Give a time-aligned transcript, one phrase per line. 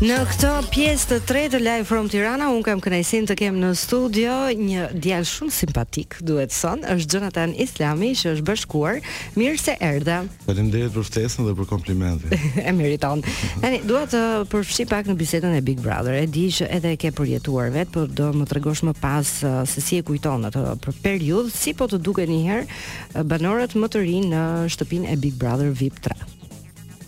[0.00, 4.32] Në këtë pjesë të tretë live from Tirana, un kam kënaqësinë të kem në studio
[4.56, 9.02] një djalë shumë simpatik, duhet të është Jonathan Islami, që është bashkuar.
[9.36, 10.22] Mirë se erdha.
[10.46, 12.48] Faleminderit për ftesën dhe për komplimentin.
[12.64, 13.20] e meriton.
[13.60, 14.24] Tani dua të
[14.54, 16.16] përfshi pak në bisedën e Big Brother.
[16.16, 19.62] E di që edhe e ke përjetuar vet, por do më tregosh më pas uh,
[19.68, 23.76] se si e kujton atë për periudhë, si po të duket një herë uh, banorët
[23.76, 24.44] më të rinë në
[24.78, 26.36] shtëpinë e Big Brother VIP 3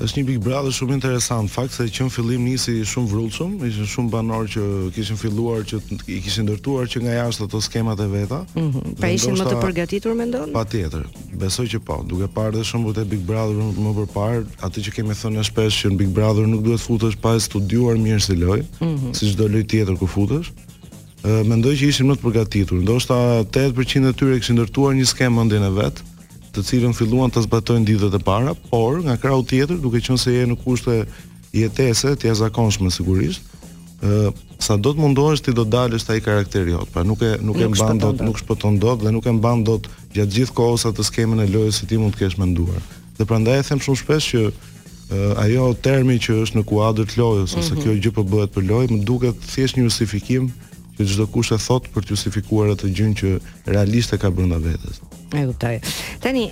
[0.03, 3.87] është një Big Brother shumë interesant, fakt se që në fillim nisi shumë vrullshëm, ishin
[3.93, 4.63] shumë banorë që
[4.97, 5.79] kishin filluar që
[6.11, 8.41] i kishin ndërtuar që nga jashtë ato skemat e veta.
[8.43, 8.59] Ëh.
[8.59, 8.97] Mm -hmm.
[9.01, 10.51] Pa ishin më të përgatitur mendon?
[10.57, 11.05] Patjetër.
[11.43, 12.03] Besoj që po.
[12.09, 15.77] Duke parë dhe shumë të Big Brother më përpara, atë që kemi thënë në shpesh
[15.85, 19.15] që në Big Brother nuk duhet futesh pa studiuar mirë si lojë, mm -hmm.
[19.15, 20.51] si çdo lojë tjetër ku futesh.
[21.23, 22.79] Ëh, mendoj që ishin më të përgatitur.
[22.83, 23.15] Ndoshta
[23.47, 26.03] 80% e tyre kishin ndërtuar një skemë ndjen e vet
[26.53, 30.35] të cilën filluan të zbatojnë ditët e para, por nga krau tjetër, duke qenë se
[30.37, 30.99] je në kushte
[31.57, 33.45] jetese të jashtëzakonshme sigurisht,
[34.03, 36.91] ë uh, sa do të mundohesh ti do dalësh ai karakter jot.
[36.95, 39.89] Pra nuk e nuk e mban dot, nuk shpëton dot dhe nuk e mban dot
[40.15, 42.83] gjatë gjithë kohës atë skemën e lojës që ti mund të kesh menduar.
[43.19, 47.19] Dhe prandaj e them shumë shpesh që uh, ajo termi që është në kuadër të
[47.25, 47.65] lojës mm -hmm.
[47.65, 50.51] ose kjo gjë po bëhet për lojë, më duket thjesht një justifikim
[50.99, 53.31] që çdo kush e thot për të justifikuar atë gjën që
[53.73, 54.99] realisht e ka brenda vetes.
[55.33, 55.79] E kuptoj.
[56.21, 56.49] Tani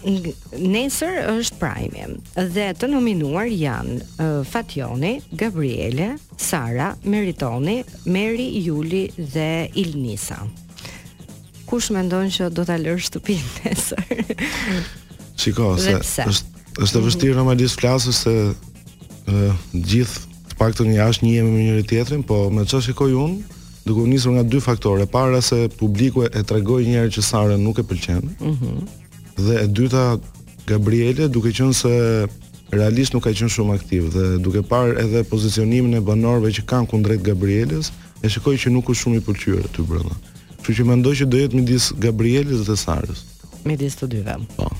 [0.56, 2.06] nesër është Prime
[2.54, 10.40] dhe të nominuar janë uh, Fatjoni, Gabriele, Sara, Meritoni, Meri, Juli dhe Ilnisa.
[11.70, 14.34] Kush mendon që do ta lësh shtëpinë nesër?
[15.40, 16.48] Shiko, se është
[16.80, 17.06] është e mhm.
[17.06, 18.38] vështirë në malisë se
[19.76, 22.80] gjithë të pak të një jashtë një jemi më njëri tjetërin, po me të që
[22.88, 23.58] shikoj unë,
[23.90, 27.22] duke u nisur nga dy faktore, E para se publiku e tregoi një herë që
[27.26, 28.20] Sara nuk e pëlqen.
[28.22, 28.34] Ëh.
[28.40, 28.78] Mm -hmm.
[29.46, 30.04] Dhe e dyta
[30.66, 31.92] Gabriele, duke qenë se
[32.70, 36.86] realisht nuk ka qenë shumë aktiv dhe duke parë edhe pozicionimin e banorëve që kanë
[36.92, 37.86] kundrejt Gabrielës,
[38.24, 40.14] e shikoj që nuk u shumë i pëlqyer aty brenda.
[40.62, 43.20] Kështu që mendoj që do jetë midis Gabrielës dhe Sarës.
[43.64, 44.36] Midis të dyve.
[44.56, 44.70] Po.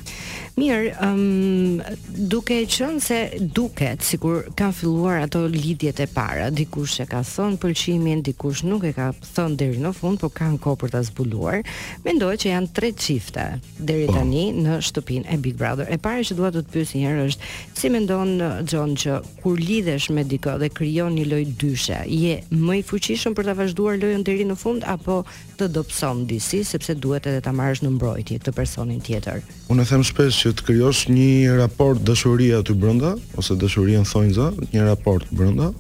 [0.60, 1.81] Mirë, um,
[2.28, 3.19] duke e qënë se
[3.54, 8.65] duket, si kur kanë filluar ato lidjet e para, dikush e ka thonë përqimin, dikush
[8.69, 11.62] nuk e ka thonë deri në fund, po kanë ko për të zbuluar,
[12.04, 13.47] mendoj që janë tre qifte
[13.81, 14.19] deri po.
[14.19, 15.88] tani në shtupin e Big Brother.
[15.94, 17.50] E pare që duhet të të pysi njërë është,
[17.81, 22.37] si në gjonë uh, që kur lidhesh me diko dhe kryon një loj dyshe, je
[22.53, 25.22] më i fuqishëm për të vazhduar lojën deri në fund, apo
[25.60, 29.41] të dopson disi, sepse duhet edhe ta marrësh në mbrojtje këtë personin tjetër.
[29.71, 34.84] Unë them shpesh që të krijosh një raport dashurie aty brenda ose dashurinë thonjza, një
[34.88, 35.71] raport brenda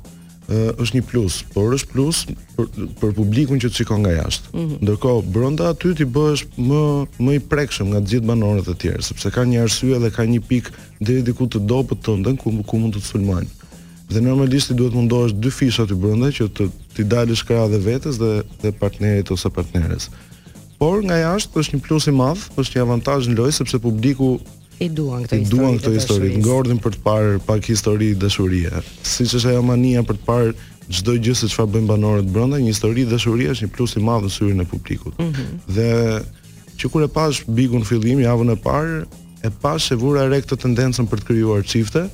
[0.50, 2.20] është një plus, por është plus
[2.56, 2.64] për,
[2.98, 4.50] për publikun që të shikon nga jashtë.
[4.52, 4.78] Mm -hmm.
[4.82, 6.80] Ndërkohë, brenda aty ti bëhesh më
[7.24, 10.22] më i prekshëm nga të gjithë banorët e tjerë, sepse ka një arsye dhe ka
[10.26, 10.70] një pikë
[11.00, 13.48] deri diku të dopët tëndën ku ku mund të të sulmojnë.
[14.10, 17.78] Dhe normalisht ti duhet mundohesh dy fisha aty brenda që të ti dalësh krah dhe
[17.78, 20.10] vetes dhe dhe partnerit ose partneres.
[20.78, 24.40] Por nga jashtë është një plus i madh, është një avantazh në lojë sepse publiku
[24.80, 25.46] e duan këtë histori.
[25.46, 28.70] E duan këtë histori, ngordhin për të parë pak histori dashurie.
[29.04, 30.54] Siç është ajo mania për të parë
[30.90, 34.24] çdo gjë se çfarë bëjnë banorët brenda, një histori dashurie është një plus i madh
[34.24, 35.18] në syrin e publikut.
[35.18, 35.60] Mm -hmm.
[35.76, 35.92] Dhe
[36.80, 39.04] që kur e pash Bigun fillim javën e parë,
[39.46, 42.06] e pash se vura re këtë tendencën për të krijuar çifte,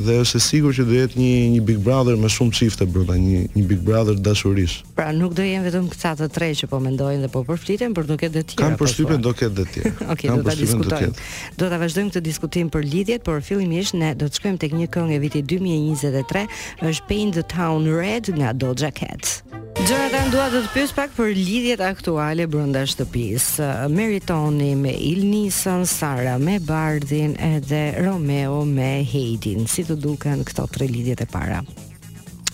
[0.00, 3.16] dhe është e sigurt që do jetë një një Big Brother me shumë çifte brenda
[3.20, 4.84] një një Big Brother dashurisë.
[4.96, 8.08] Pra nuk do jemi vetëm këta të tre që po mendojnë dhe po përfliten, por
[8.08, 8.62] do ketë edhe të tjerë.
[8.64, 9.94] Kan po përshtypen do ketë edhe të tjerë.
[10.14, 11.28] Okej, do ta diskutojmë.
[11.60, 14.90] Do ta vazhdojmë këtë diskutim për lidhjet, por fillimisht ne do të shkojmë tek një
[14.96, 16.46] këngë e vitit 2023,
[16.92, 19.42] është Paint the Town Red nga Doja Cat.
[19.82, 23.46] Gjonatan, dua dhe të pjus pak për lidhjet aktuale brënda shtëpis.
[23.90, 29.64] Meritoni me Ilnisën, Sara me Bardin edhe Romeo me Heidin.
[29.66, 31.58] Si të duken këto tre lidhjet e para?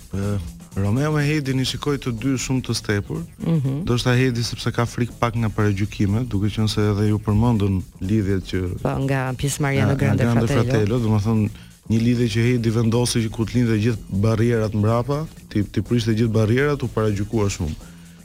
[0.09, 0.39] Uh,
[0.81, 3.21] Romeo me Heidin i shikoj të dy shumë të stepur.
[3.45, 3.83] Mm -hmm.
[3.85, 7.81] Do shta Heidi sepse ka frik pak nga paregjukime, duke që nëse edhe ju përmëndun
[8.01, 8.59] lidhjet që...
[8.83, 10.41] Po, nga pjesë Mariano Grande Fratello.
[10.41, 15.23] Nga Grande Fratello, një lidhje që di vendosi që ku të lindë gjithë barrierat mbrapa,
[15.49, 16.87] ti ti prish të gjithë barrierat u
[17.17, 17.75] gjukua shumë.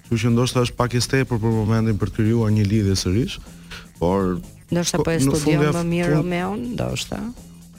[0.05, 3.39] Kështu që ndoshta është pak e stepur për momentin për të krijuar një lidhje sërish,
[3.99, 4.37] por
[4.69, 7.21] ndoshta po, po e studion më mirë Romeo, ndoshta.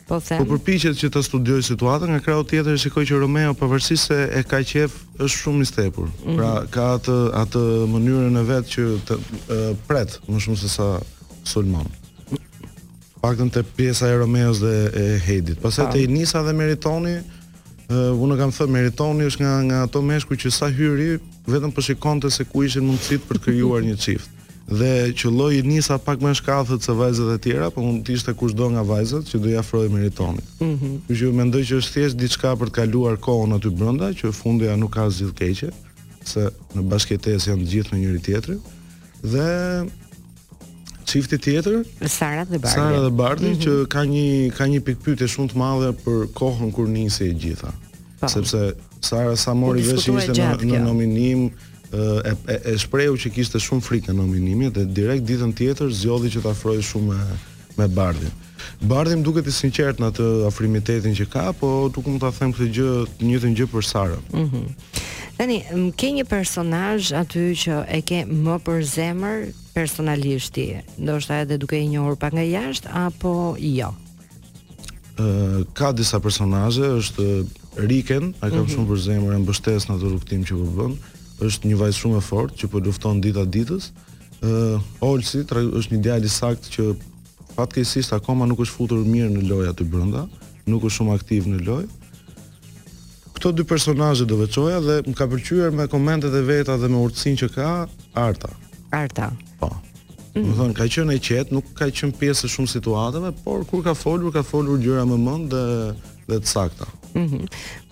[0.06, 0.42] Po them.
[0.44, 4.18] Po përpiqet që të studioj situatën, nga krau tjetër e shikoj që Romeo pavarësisht se
[4.38, 6.08] e ka qef është shumë i stepur.
[6.08, 6.38] Mm -hmm.
[6.38, 7.62] Pra ka atë atë
[7.94, 10.90] mënyrën e vet që të, e, pret më shumë se sa
[11.44, 11.90] Sulmon
[13.26, 15.60] paktën te pjesa e Romeos dhe e Hedit.
[15.64, 20.38] Pastaj te Nisa dhe Meritoni, uh, unë kam thënë Meritoni është nga nga ato meshku
[20.44, 21.16] që sa hyri
[21.50, 24.30] vetëm po shikonte se ku ishin mundësit për të krijuar një çift.
[24.66, 24.92] Dhe
[25.22, 28.70] që lloji Nisa pak më shkathët se vajzat e tjera, po mund të ishte kushdo
[28.74, 30.44] nga vajzat që do i afrojë Meritoni.
[30.62, 30.96] Mhm.
[31.10, 34.78] Mm që mendoj që është thjesht diçka për të kaluar kohën aty brenda, që fundja
[34.78, 35.72] nuk ka zgjidhje keqe,
[36.26, 38.62] se në basketes janë të gjithë në njëri tjetrin.
[39.26, 39.50] Dhe
[41.06, 42.74] çifti tjetër, Sara dhe Bardi.
[42.76, 43.64] Sara dhe Bardi mm -hmm.
[43.66, 47.72] që ka një ka një pikpyetje shumë të madhe për kohën kur nisi e gjitha.
[47.72, 48.02] Pa.
[48.20, 48.28] Po.
[48.28, 51.52] Sepse Sara sa mori vesh ishte në, në nominim,
[51.92, 52.02] e,
[52.54, 56.42] e, e shprehu që kishte shumë frikë në nominimin dhe direkt ditën tjetër zgjodhi që
[56.44, 57.22] ta afrohej shumë me,
[57.78, 58.32] me Bardin.
[58.82, 62.52] Bardhi më duket i sinqert në atë afrimitetin që ka, po nuk mund ta them
[62.54, 64.20] këtë gjë, të njëjtën gjë për Sara.
[64.34, 64.58] Mhm.
[64.66, 64.68] Mm
[66.00, 69.38] ke një personazh aty që e ke më për zemër
[69.76, 73.92] personalisht ti, ndoshta edhe duke i njohur pak nga jashtë apo jo?
[75.20, 77.28] ë ka disa personazhe, është
[77.76, 78.72] Riken, ai kam mm -hmm.
[78.76, 80.92] shumë për zemër, e mbështes në atë rrugtim që po bën.
[81.48, 83.84] Është një vajzë shumë e fortë që po lufton dita ditës.
[84.42, 86.84] ë Olsi është një djalë i saktë që
[87.56, 90.24] fatkeqësisht akoma nuk është futur mirë në lojë aty brenda,
[90.72, 91.88] nuk është shumë aktiv në lojë.
[93.34, 96.98] Këto dy personazhe do veçoja dhe më ka pëlqyer me komentet e veta dhe me
[97.04, 97.70] urtësinë që ka
[98.28, 98.50] Arta.
[98.92, 99.28] Arta.
[100.36, 100.58] Mm -hmm.
[100.60, 103.94] thonë ka qenë e qetë, nuk ka qenë pjesë e shumë situatave, por kur ka
[103.96, 105.96] folur, ka folur gjëra më mend dhe
[106.28, 106.86] dhe të sakta.
[107.16, 107.40] Mhm.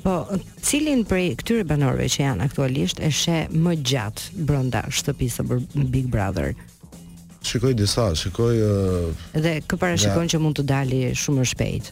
[0.04, 0.14] po
[0.62, 5.64] cilin prej këtyre banorëve që janë aktualisht e sheh më gjatë brenda shtëpisë së
[5.94, 6.54] Big Brother?
[7.48, 11.86] Shikoj disa, shikoj ë uh, Dhe kë parashikojnë që mund të dali shumë më shpejt.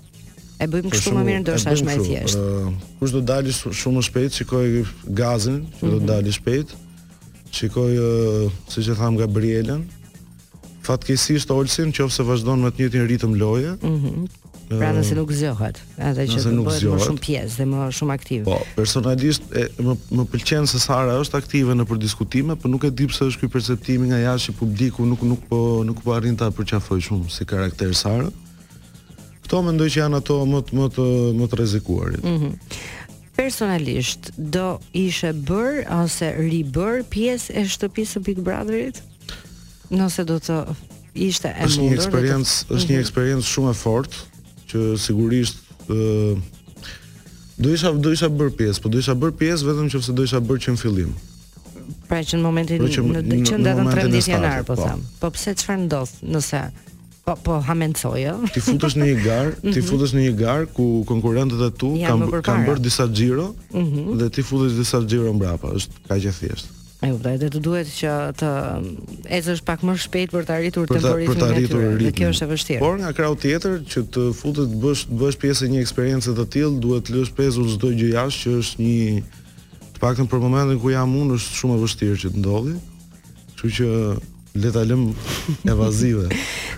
[0.60, 2.40] E bëjmë po kështu shumë, më mirë ndoshta është më e thjeshtë.
[2.40, 3.52] uh, kush do të dalë
[3.82, 4.32] shumë më shpejt?
[4.40, 4.68] Shikoj
[5.22, 5.92] Gazin, që mm -hmm.
[5.92, 6.12] do të mhm.
[6.12, 6.70] dalë shpejt.
[7.56, 9.82] Shikoj, uh, siç e tham Gabrielën,
[10.92, 13.76] fatkesisht Olsin nëse vazhdon me të njëjtin ritëm loje.
[13.82, 14.22] Mhm.
[14.24, 14.32] Mm
[14.72, 18.46] pra eh, nëse nuk zgjohet, edhe që bëhet më shumë pjesë dhe më shumë aktiv.
[18.48, 22.92] Po, personalisht e, më më pëlqen se Sara është aktive në përdiskutime, por nuk e
[23.02, 26.48] di pse është ky perceptimi nga jashtë publiku, nuk nuk po nuk po arrin ta
[26.56, 28.32] përqafoj shumë si karakter Sara.
[29.44, 31.10] Kto mendoj që janë ato më të më të
[31.42, 32.24] më të rrezikuarit.
[32.24, 32.56] Mhm.
[33.36, 39.04] Personalisht do ishe bër ose ribër pjesë e shtëpisë së Big Brotherit?
[39.92, 40.58] nëse do të
[41.28, 41.68] ishte e mundur.
[41.68, 42.68] Është një eksperiencë, të...
[42.68, 42.78] Mhm.
[42.82, 46.40] është një eksperiencë shumë e fortë që sigurisht ë
[47.62, 50.40] do isha do isha bër pjesë, po do isha bër pjesë vetëm nëse do isha
[50.42, 51.12] bër që në fillim.
[52.10, 55.04] Pra që në momentin pra që, në që ndatën 13 janar, po, po, them.
[55.22, 56.64] Po pse çfarë ndodh nëse
[57.22, 59.86] Po, po hamencoj, Ti futesh në një gar, ti mhm.
[59.86, 64.18] futesh në një gar ku konkurrentët e tu kanë kanë bërë disa xhiro mm -hmm.
[64.18, 65.70] dhe ti futesh disa xhiro mbrapa.
[65.70, 66.81] Është kaq e thjeshtë.
[67.02, 68.50] E kuptoj, dhe të duhet që të
[69.38, 71.32] ecësh pak më shpejt për të arritur temporizmin.
[71.32, 72.16] Për të arritur ritmin.
[72.20, 72.82] Kjo është e vështirë.
[72.84, 76.46] Por nga krau tjetër që të futet të bësh të bësh pjesë një eksperiencë të
[76.56, 79.24] tillë, duhet të lësh pezull çdo gjë jashtë që është një
[79.96, 82.78] të paktën për momentin ku jam unë është shumë e vështirë që të ndodhi.
[83.58, 83.92] Kështu që
[84.62, 85.06] le ta lëm
[85.74, 86.30] evazive.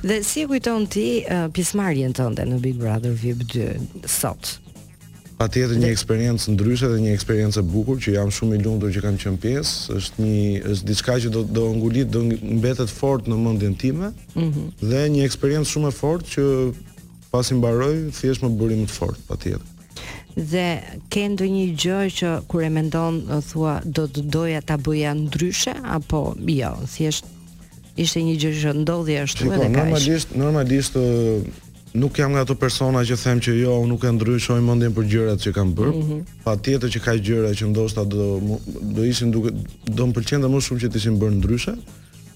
[0.08, 4.56] dhe si e kujton ti uh, pjesëmarrjen tënde në Big Brother VIP 2 sot?
[5.38, 8.92] Pa tjetër një eksperiencë ndryshe dhe një eksperiencë e bukur që jam shumë i lumtur
[8.94, 10.42] që kam qenë pjesë, është një
[10.74, 12.22] është diçka që do do ngulit, do
[12.54, 14.12] mbetet fort në mendjen time.
[14.38, 14.68] Mm -hmm.
[14.92, 16.46] Dhe një eksperiencë shumë e fortë që
[17.34, 19.68] pasi mbaroi thjesht më bëri më fort, fortë patjetër.
[20.54, 20.70] Dhe
[21.10, 26.36] ke ndonjë gjë që kur e mendon thua do të doja ta bëja ndryshe apo
[26.60, 27.26] jo, thjesht
[27.98, 29.86] ishte një gjë që ndodhi ashtu edhe kaq.
[29.86, 30.96] Normalisht, normalisht
[31.94, 35.08] nuk jam nga ato persona që them që jo, unë nuk e ndryshoj mendjen për
[35.12, 35.94] gjërat që kam bërë.
[35.96, 36.22] Mm -hmm.
[36.44, 38.42] Patjetër që ka gjëra që ndoshta do
[38.96, 39.52] do ishin duke
[39.88, 41.74] do më pëlqente më shumë që të ishin bërë ndryshe.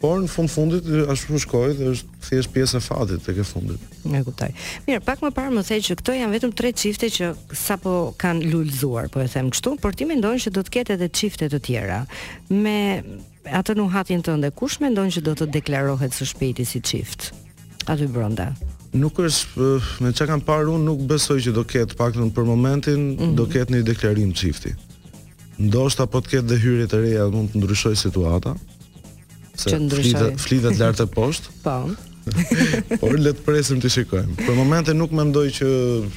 [0.02, 3.82] Por në fund fundit ashtu shkoi dhe është thjesht pjesë e fatit tek e fundit.
[4.18, 4.52] E kuptoj.
[4.88, 7.26] Mirë, pak më parë më thej që këto janë vetëm tre çifte që
[7.66, 11.10] sapo kanë lulzuar, po e them kështu, por ti mendon se do të ketë edhe
[11.10, 12.06] çifte të tjera
[12.50, 13.04] me
[13.60, 14.52] atë nuhatin tënde.
[14.52, 17.34] Kush mendon që do të deklarohet së shpejti si çift?
[17.86, 18.54] Aty brenda.
[18.96, 19.68] Nuk është
[20.04, 23.36] me çka kam parë unë nuk besoj që do ketë paktën për momentin mm -hmm.
[23.38, 24.76] do ketë një deklarim çifti.
[25.60, 28.56] Ndoshta po të ketë dhe hyrje të reja mund të ndryshoj situata.
[29.56, 30.38] Se që ndryshoj.
[30.38, 31.48] Flitet, lart e poshtë.
[31.64, 31.92] po.
[33.02, 34.36] Por le të presim të shikojmë.
[34.48, 35.70] Për momentin nuk mendoj që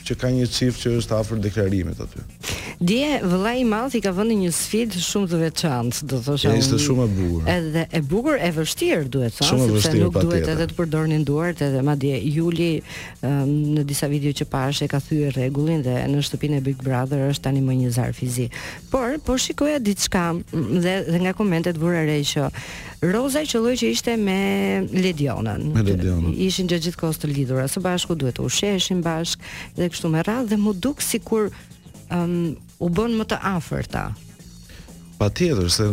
[0.07, 2.25] që ka një çift që është afër deklarimit aty.
[2.81, 6.49] Dje vëllai i madh i ka vënë një sfidë shumë të veçantë, do thosha.
[6.49, 7.47] Ja, ishte shumë e bukur.
[7.55, 11.83] Edhe e bukur e vështirë duhet thënë, sepse nuk duhet edhe të përdornin duart, edhe
[11.85, 12.71] madje Juli
[13.25, 17.27] në disa video që parash e ka thyer rregullin dhe në shtëpinë e Big Brother
[17.29, 18.49] është tani më një zar fizi.
[18.91, 22.49] Por po shikoja diçka mm, dhe dhe nga komentet vura re që
[23.01, 24.37] Roza qëlloj që ishte me
[24.93, 25.63] Ledionën.
[25.73, 26.35] Me Ledionën.
[26.37, 30.21] Ishin gjë gjithë kohës të lidhura së bashku, duhet të usheshin bashkë dhe kështu me
[30.27, 31.49] radhë dhe mu duk sikur
[32.13, 34.03] um, u bën më të afërta.
[35.21, 35.87] Patjetër se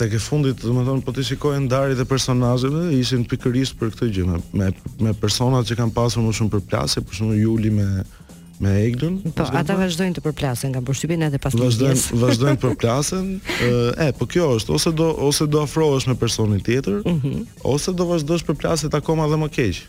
[0.00, 4.40] tek e fundit, domethënë po ti shikoje ndarjet dhe personazheve, ishin pikërisht për këtë gjë,
[4.62, 4.72] me
[5.04, 7.86] me personat që kanë pasur më shumë përplasje, për shembull Juli me
[8.60, 9.18] me Eglën.
[9.34, 11.66] Po, ata vazhdojnë të përplasen nga përshtypin edhe pas kësaj.
[11.66, 13.28] Vazhdojnë, vazhdojnë të përplasen.
[13.60, 17.44] Ëh, po kjo është, ose do ose do afrohesh me personin tjetër, mm -hmm.
[17.74, 19.82] ose do vazhdosh të përplaset akoma dhe më keq.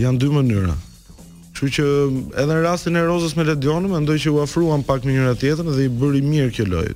[0.00, 0.74] Jan dy mënyra.
[1.54, 1.84] Kështu që,
[2.40, 5.72] edhe në rastin e Rozës me Ledionin, mendoj që u afruan pak me njëra tjetrën
[5.76, 6.94] dhe i bëri mirë kjo lojë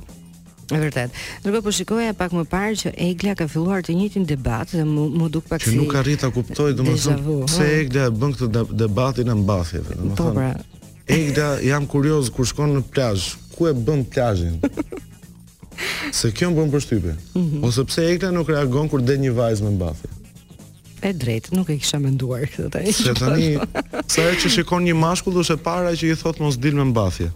[0.78, 1.10] vërtet.
[1.42, 5.06] Ndërkohë po shikoja pak më parë që Egla ka filluar të njëjtin debat dhe më,
[5.20, 5.74] më duk pak si.
[5.74, 10.16] Që nuk arrit ta kuptoj domosdoshmë pse Egla bën këtë debatin në mbathje, po, domethënë.
[10.20, 10.52] Po pra.
[11.10, 14.58] Egla, jam kurioz kur shkon në plazh, ku e bën plazhin?
[16.16, 17.60] Se kjo më bënë për shtype mm -hmm.
[17.64, 20.08] Ose pse Egla nuk reagon kur dhe një vajzë me mbathje?
[21.02, 22.44] E drejt, nuk e kisha me nduar
[22.92, 23.56] Se tani
[24.06, 27.30] Sa e që shikon një mashkull Dushe para që i thot mos dil me mbathje.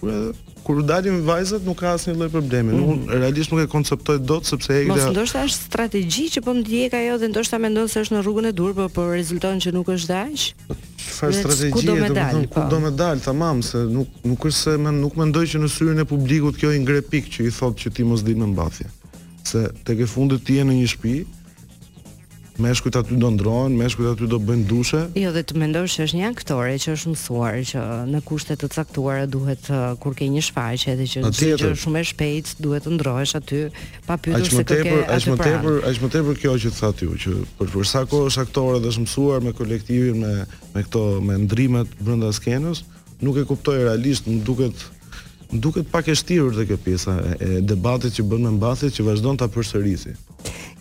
[0.00, 0.32] Kure
[0.66, 2.72] kur dalin vajzat nuk ka asnjë lloj problemi.
[2.74, 2.80] Mm.
[2.80, 3.22] Nuk mhm.
[3.22, 4.96] realisht nuk e konceptoj dot sepse e ekde...
[4.96, 8.48] Mos ndoshta është strategji që po ndjek ajo dhe ndoshta mendon se është në rrugën
[8.50, 10.48] e dur, por po rezulton që nuk është dash.
[11.06, 12.64] Çfarë strategji do të thonë ku po?
[12.72, 16.02] do me dal, tamam, se nuk nuk është se më nuk mendoj që në syrin
[16.02, 18.90] e publikut kjo i ngre pikë që i thotë që ti mos di më mbathje.
[19.46, 21.14] Se tek e fundit ti je në një shtëpi,
[22.58, 25.00] meshkujt aty do ndrohen, meshkujt aty do bëjnë dushe.
[25.18, 27.82] Jo, dhe të mendosh se është një aktore që është mësuar që
[28.12, 32.00] në kushte të caktuara duhet uh, kur ke një shfaqje dhe që është si shumë
[32.04, 33.62] e shpejtë, duhet të ndrohesh aty
[34.08, 34.96] pa pyetur se kë ke.
[35.16, 37.38] Aq më tepër, aq më tepër, aq më tepër kjo që thatë ju, që
[37.76, 40.34] për sa kohë është aktore dhe është mësuar me kolektivin me
[40.76, 42.82] me këto me ndrimet brenda skenës,
[43.24, 44.92] nuk e kuptoj realisht, nuk duket
[45.46, 49.36] Duket pak e shtirur dhe kjo pjesa e debatit që bën me mbathit që vazhdon
[49.38, 50.16] ta përsërisë.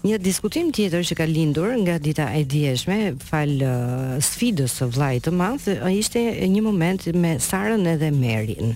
[0.05, 5.23] Një diskutim tjetër që ka lindur nga dita e djeshme, fal uh, sfidës së vllajit
[5.25, 6.21] të madh, uh, ishte
[6.51, 8.75] një moment me Sarën edhe Merin.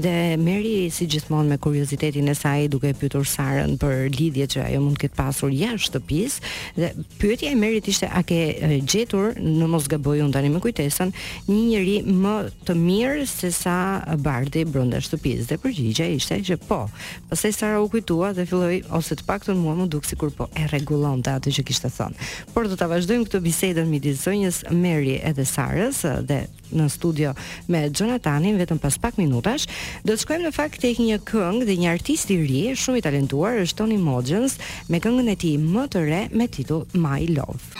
[0.00, 4.62] Dhe Meri si gjithmonë me kuriozitetin e saj duke e pyetur Sarën për lidhjet që
[4.70, 6.88] ajo mund të ketë pasur jashtë shtëpisë dhe
[7.20, 11.12] pyetja e Merit ishte a ke uh, gjetur në mos gabojun tani me kujtesën
[11.52, 13.76] një njeri më të mirë se sa
[14.24, 16.86] Bardi brenda shtëpisë dhe përgjigjja ishte që po.
[17.28, 20.68] Pastaj Sara u kujtua dhe filloi ose të paktën mua më duk sikur po e
[20.70, 22.28] rregullon të atë që kishte thonë.
[22.54, 26.40] Por do ta vazhdojmë këtë bisedën midis zonjës Mary edhe Sarës dhe
[26.72, 27.34] në studio
[27.72, 29.66] me Jonathanin vetëm pas pak minutash.
[30.06, 33.06] Do të shkojmë në fakt tek një këngë dhe një artist i ri, shumë i
[33.08, 34.56] talentuar, është Tony Mogens
[34.90, 37.76] me këngën e tij më të re me titull My Love.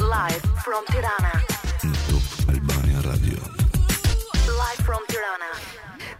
[0.00, 1.49] Live from Tirana.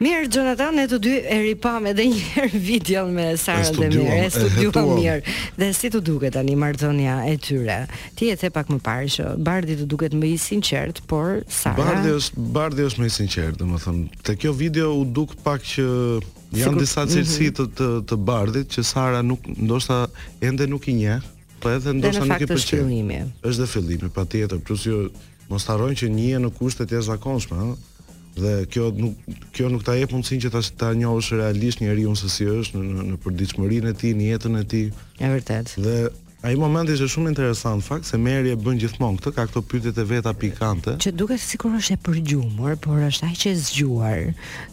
[0.00, 4.14] Mirë, Jonathan, ne të dy e ripam edhe një herë videon me Sara dhe Mirë.
[4.22, 5.34] E studiova mirë.
[5.60, 7.76] Dhe si të duket tani marrdhënia e tyre?
[8.16, 11.76] Ti e the pak më parë që Bardhi të duket më i sinqert, por Sara
[11.84, 15.84] Bardhi është Bardhi është më i sinqert, domethënë, te kjo video u duk pak që
[15.84, 16.80] janë Sikur...
[16.80, 17.54] disa cilësi mhm.
[17.60, 20.00] të, të të Bardhit që Sara nuk ndoshta
[20.48, 21.20] ende nuk i njeh,
[21.60, 22.56] po edhe ndoshta nuk i pëlqen.
[22.56, 23.20] Është fillimi.
[23.52, 25.04] Është fillimi, patjetër, plus jo
[25.50, 27.56] Mos harrojnë që një në kushtet e zakonshme,
[28.40, 32.30] dhe kjo nuk kjo nuk ta jep mundësinë që ta ta njohësh realisht njeriu se
[32.32, 34.90] si është në në përditshmërinë e tij, në jetën e tij.
[35.20, 35.74] Është vërtet.
[35.84, 35.96] Dhe
[36.48, 39.98] ai momenti është shumë interesant fakt se Meri e bën gjithmonë këtë, ka këto pyetjet
[40.00, 40.94] e veta pikante.
[41.04, 44.22] Që duket sikur është e përgjumur, por është ai që e zgjuar.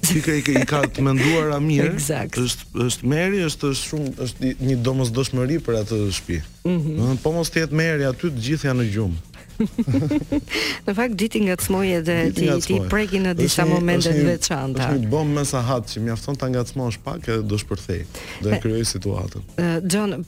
[0.07, 1.95] Sikur i, i ka të menduar a mirë.
[1.97, 2.39] Eksakt.
[2.39, 6.39] Është është Meri është shumë është një domosdoshmëri për atë shtëpi.
[6.67, 6.67] Mhm.
[6.67, 6.77] Ëh.
[6.77, 7.23] Mm -hmm.
[7.25, 9.26] Po mos të jetë Meri aty të gjithë janë në gjumë.
[10.87, 14.91] Në fakt diti nga cmoj edhe ti ti preki në disa momente të veçanta.
[14.93, 18.03] Do të bëm mesahat që mjafton ta ngacmosh pak edhe do shpërthej.
[18.45, 19.47] Do të krijoj situatën.
[19.93, 20.19] John,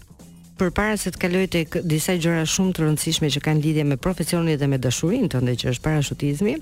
[0.60, 4.58] përpara se të kaloj tek disa gjëra shumë të rëndësishme që kanë lidhje me profesionin
[4.60, 6.56] dhe me dashurinë tonë që është parashutizmi,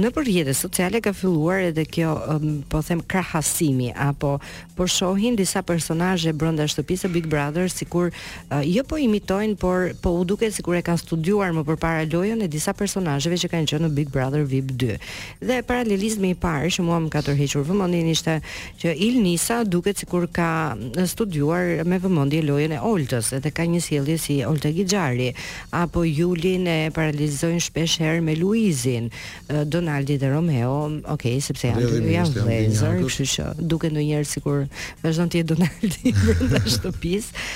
[0.00, 2.12] në përjetë sociale ka filluar edhe kjo,
[2.72, 4.38] po them krahasimi apo
[4.76, 8.10] por shohin disa personazhe brenda shtëpisë Big Brother sikur
[8.64, 12.50] jo po imitojnë, por po u duket sikur e kanë studiuar më përpara lojën e
[12.50, 14.96] disa personazheve që kanë qenë në Big Brother VIP 2.
[15.48, 18.38] Dhe paralelizmi i parë që mua më ka tërhequr vëmendjen ishte
[18.82, 20.48] që Ilnisa duket sikur ka
[21.12, 25.30] studiuar me vëmendje lojën e ultës dhe ka një sjellje si Olta Gixhari
[25.74, 29.10] apo Julin e paralizojnë shpesh herë me Luizin,
[29.72, 30.74] Donaldi dhe Romeo,
[31.14, 34.64] ok, sepse janë të janë vlezër, kështu që duke ndonjëherë sikur
[35.04, 37.46] vazhdon të jetë Donaldi brenda shtëpisë,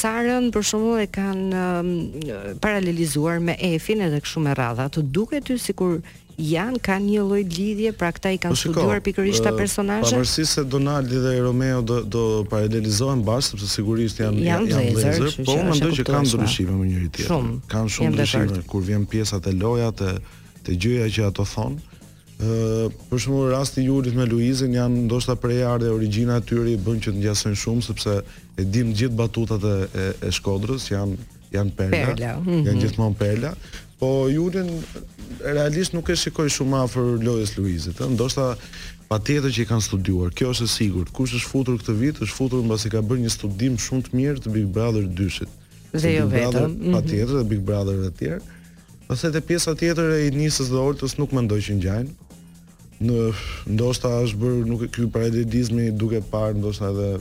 [0.00, 5.58] Sarën për shembull e kanë paralelizuar me Efin edhe kështu me radha, të duket ty
[5.62, 6.00] sikur
[6.40, 10.12] janë kanë një lloj lidhje, pra këta i kanë po studuar pikërisht ta uh, personazhet.
[10.14, 15.56] Pavarësisht se Donaldi dhe Romeo do do paralelizohen bash, sepse sigurisht janë janë janë po
[15.60, 17.30] më ndoj që kanë ndryshime me njëri tjetrin.
[17.30, 20.14] Shumë, kanë shumë ndryshime kur vjen pjesa e loja të
[20.66, 21.98] të gjëja që ato thonë.
[22.42, 26.80] Uh, për shumë rasti i jurit me Luizin janë ndoshta prej ardhe origina atyri i
[26.80, 28.16] bënë që të njësën shumë sepse
[28.58, 31.14] e dim gjithë batutat e, e, e shkodrës janë,
[31.54, 32.32] janë perla, perla.
[32.40, 32.66] Mm -hmm.
[32.66, 33.52] janë gjithmonë perla
[34.02, 34.66] Po Julin
[35.46, 38.48] realisht nuk e shikoj shumë afër lojës Luizit, ëh, ndoshta
[39.06, 40.32] patjetër që i kanë studiuar.
[40.34, 41.12] Kjo është e sigurt.
[41.14, 42.18] Kush është futur këtë vit?
[42.26, 45.54] Është futur mbasi ka bërë një studim shumë të mirë të Big Brother 2-shit.
[45.94, 46.96] Dhe jo vetëm, mhm.
[46.96, 48.58] patjetër dhe Big Brother të tjerë.
[49.14, 52.36] Ose te pjesa tjetër e Nisës dhe Oltës nuk mendoj që ngjajnë
[53.06, 53.22] në
[53.76, 57.12] ndoshta është bërë nuk ky paralelizmi duke parë ndoshta edhe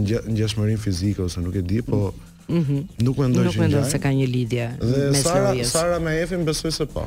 [0.00, 2.28] ngjashmërinë fizike ose nuk e di, po mhm.
[2.50, 3.02] -hmm.
[3.04, 6.72] Nuk mendoj që mendoj se ka një lidhje dhe me Sara, Sara me Efin besoj
[6.78, 7.06] se po.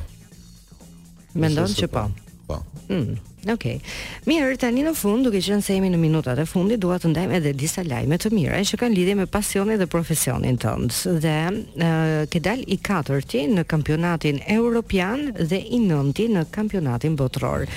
[1.34, 2.04] Mendon që po.
[2.10, 2.12] Po.
[2.48, 2.60] po.
[2.94, 3.18] Mm.
[3.46, 3.78] Okej.
[3.78, 4.24] Okay.
[4.25, 7.36] Mirë, tani në fund, duke qenë se jemi në minutat e fundit, dua të ndajmë
[7.38, 10.96] edhe disa lajme të mira që kanë lidhje me pasionin dhe profesionin tënd.
[11.22, 17.68] Dhe ë ke dal i katërti në kampionatin europian dhe i nëntë në kampionatin botror.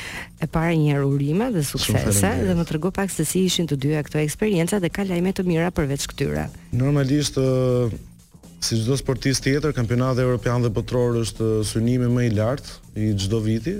[0.40, 4.04] E para një urime dhe suksese dhe më tregu pak se si ishin të dyja
[4.08, 6.46] këto eksperienca dhe ka lajme të mira përveç këtyre.
[6.72, 7.36] Normalisht
[8.64, 13.38] si çdo sportist tjetër, kampionati europian dhe botror është synimi më i lartë i çdo
[13.44, 13.76] viti,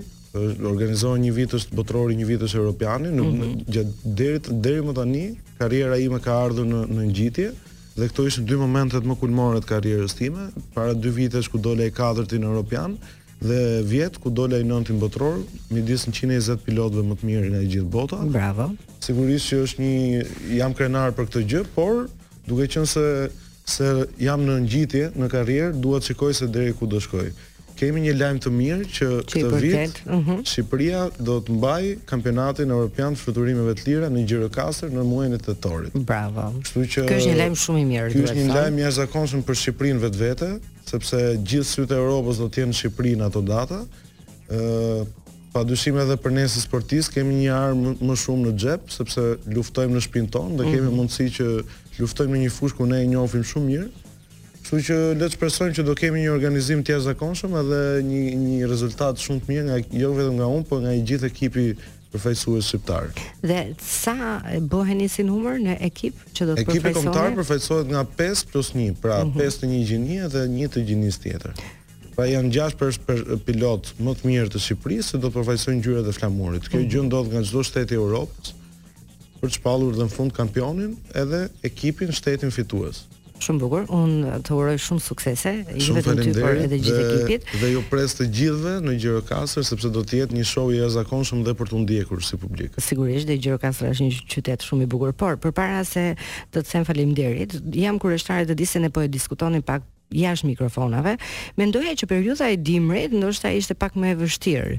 [0.62, 3.73] organizohen një vitës botërori, një vitës europiani, në, mm -hmm.
[3.73, 5.25] gjatë deri deri më tani
[5.58, 7.50] karriera ime ka ardhur në në ngjitje
[7.99, 11.85] dhe këto ishin dy momentet më kulmore të karrierës time, para dy viteve ku dole
[11.87, 12.97] e katërti në Europian
[13.40, 15.38] dhe vjet ku dole e botror, në botëror,
[15.70, 18.16] midis 120 pilotëve më të mirë nga gjithë bota.
[18.16, 18.73] Bravo.
[19.00, 20.25] Sigurisht që është një
[20.56, 22.06] jam krenar për këtë gjë, por
[22.47, 23.30] duke qenë se
[23.68, 27.32] se jam në ngjitje në karrierë, dua të shikoj se deri ku do shkoj
[27.78, 30.20] kemi një lajm të mirë që këtë vit uh mhm.
[30.28, 30.40] -huh.
[30.50, 35.38] Shqipëria do të mbajë kampionatin evropian të fluturimeve të lira në Gjirokastër në muajin e
[35.44, 35.94] tetorit.
[36.08, 36.49] Bravo.
[36.64, 39.61] Kështu që është një lajm shumë i mirë, duhet Është një lajm i jashtëzakonshëm për
[39.62, 40.50] Shqipërinë vetvete,
[40.90, 43.80] sepse gjithë sytë e Evropës do të jenë në Shqipëri në ato data.
[44.58, 45.06] ë
[45.52, 49.23] Pa dyshim edhe për ne si sportis kemi një arë më shumë në xhep sepse
[49.56, 50.97] luftojmë në shpinë tonë dhe kemi mhm.
[50.99, 51.47] mundësi që
[52.02, 53.88] luftojmë në një fushë ku ne e njohim shumë mirë,
[54.68, 58.66] Kështu që le të shpresojmë që do kemi një organizim të jashtëzakonshëm edhe një një
[58.68, 61.62] rezultat shumë të mirë nga jo vetëm nga unë, por nga i gjithë ekipi
[62.12, 63.06] përfaqësues shqiptar.
[63.48, 64.34] Dhe sa
[64.68, 66.84] bëheni si numër në ekip që do të përfaqësohet?
[66.84, 69.59] Ekipi kombëtar përfaqësohet nga 5 plus 1, pra 5 mhm.
[69.62, 71.64] të një gjinie dhe një të gjinis tjetër.
[72.18, 76.16] Pra janë 6 për, pilot më të mirë të Shqipërisë, do të përfaqësojnë gjyrat e
[76.20, 76.68] flamurit.
[76.68, 77.09] Kjo gjë mhm.
[77.09, 78.52] ndodh nga çdo shtet i Evropës
[79.38, 83.07] për të shpallur dhe në fund kampionin edhe ekipin shtetin fitues
[83.48, 83.84] shumë bukur.
[83.92, 87.46] Unë të uroj shumë suksese, i vetëm ty por edhe gjithë ekipit.
[87.62, 91.42] Dhe ju pres të gjithëve në Gjirokastër sepse do të jetë një show i jashtëzakonshëm
[91.46, 92.76] dhe për të ndjekur si publik.
[92.84, 96.04] Sigurisht, dhe Gjirokastër është një qytet shumë i bukur, por përpara se
[96.52, 100.48] të të them faleminderit, jam kurioztare të di se ne po e diskutonin pak jashtë
[100.52, 101.16] mikrofonave,
[101.61, 104.76] mendoja që periudha e dimrit ndoshta ishte pak më e vështirë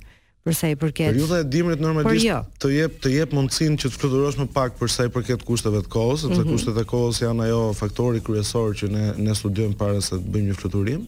[0.47, 1.09] për sa i përket.
[1.13, 2.37] Periudha e dimrit normalisht jo.
[2.63, 5.81] të jep të jep mundësinë që të fluturosh më pak për sa i përket kushteve
[5.85, 6.55] të kohës, sepse mm -hmm.
[6.55, 10.51] kushtet e kohës janë ajo faktori kryesor që ne ne studiojmë para se të bëjmë
[10.53, 11.05] një fluturim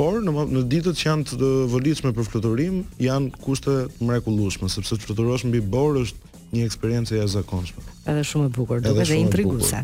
[0.00, 5.10] por në, në ditët që janë të vëllitshme për fluturim, janë kushte mrekullueshme sepse të
[5.10, 7.82] fluturosh mbi borë është një eksperiencë e jashtëzakonshme.
[8.08, 9.82] Edhe shumë e bukur, duke dhe intriguese.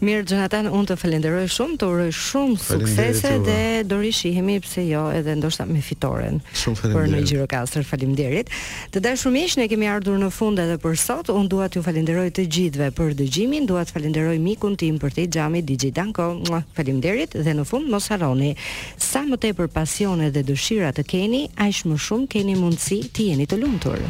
[0.00, 5.02] Mirë Jonathan, unë të falenderoj shumë, të uroj shumë suksese dhe do rishihemi pse jo
[5.12, 6.38] edhe ndoshta me fitoren.
[6.56, 7.04] Shumë faleminderit.
[7.04, 8.54] Për në Girocaster, faleminderit.
[8.96, 11.34] Të dashur miq, ne kemi ardhur në fund edhe për sot.
[11.36, 15.28] Unë dua t'ju falenderoj të gjithëve për dëgjimin, dua të falenderoj mikun tim për të
[15.36, 16.30] xhamit Digi Danko.
[16.78, 18.54] Faleminderit dhe në fund mos harroni
[18.96, 23.48] sa më tepër pasione dhe dëshira të keni, aq më shumë keni mundësi të jeni
[23.54, 24.04] të lumtur.